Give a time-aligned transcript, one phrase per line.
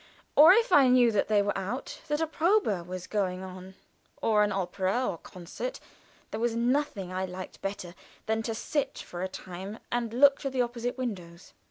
[0.35, 3.75] Or if I knew that they were out, that a probe was going on,
[4.19, 5.79] or an opera or concert,
[6.31, 7.93] there was nothing I liked better
[8.25, 11.53] than to sit for a time and look to the opposite windows.